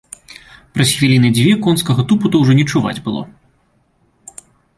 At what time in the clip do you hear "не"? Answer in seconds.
2.61-2.65